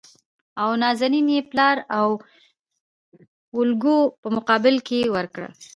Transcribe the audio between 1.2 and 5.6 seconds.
يې پلار د اوولکو په مقابل کې ورکړه.